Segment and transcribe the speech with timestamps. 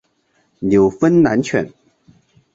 [0.57, 1.71] 纽芬兰犬。